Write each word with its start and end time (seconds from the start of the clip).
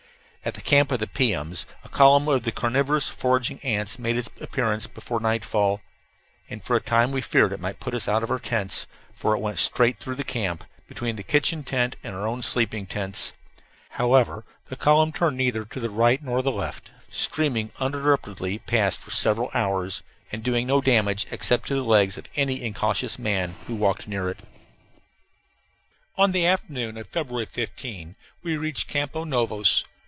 At 0.43 0.55
the 0.55 0.61
camp 0.61 0.91
of 0.91 0.97
the 0.99 1.05
piums 1.05 1.65
a 1.83 1.89
column 1.89 2.27
of 2.27 2.41
the 2.45 2.51
carnivorous 2.51 3.09
foraging 3.09 3.59
ants 3.59 3.99
made 3.99 4.17
its 4.17 4.31
appearance 4.41 4.87
before 4.87 5.19
nightfall, 5.19 5.81
and 6.49 6.63
for 6.63 6.75
a 6.75 6.81
time 6.81 7.11
we 7.11 7.21
feared 7.21 7.53
it 7.53 7.59
might 7.59 7.79
put 7.79 7.93
us 7.93 8.07
out 8.07 8.23
of 8.23 8.31
our 8.31 8.39
tents, 8.39 8.87
for 9.13 9.35
it 9.35 9.39
went 9.39 9.59
straight 9.59 9.99
through 9.99 10.15
camp, 10.15 10.63
between 10.87 11.15
the 11.15 11.21
kitchen 11.21 11.61
tent 11.63 11.95
and 12.03 12.15
our 12.15 12.25
own 12.27 12.41
sleeping 12.41 12.87
tents. 12.87 13.33
However, 13.91 14.43
the 14.67 14.75
column 14.75 15.11
turned 15.11 15.37
neither 15.37 15.63
to 15.63 15.79
the 15.79 15.91
right 15.91 16.23
nor 16.23 16.41
the 16.41 16.51
left, 16.51 16.89
streaming 17.11 17.71
uninterruptedly 17.77 18.57
past 18.65 18.97
for 18.97 19.11
several 19.11 19.51
hours, 19.53 20.01
and 20.31 20.41
doing 20.41 20.65
no 20.65 20.81
damage 20.81 21.27
except 21.29 21.67
to 21.67 21.75
the 21.75 21.83
legs 21.83 22.17
of 22.17 22.25
any 22.35 22.63
incautious 22.63 23.19
man 23.19 23.55
who 23.67 23.75
walked 23.75 24.07
near 24.07 24.27
it. 24.27 24.39
On 26.17 26.31
the 26.31 26.47
afternoon 26.47 26.97
of 26.97 27.05
February 27.09 27.45
15 27.45 28.15
we 28.41 28.57
reached 28.57 28.87
Campos 28.87 29.27
Novos. 29.27 29.83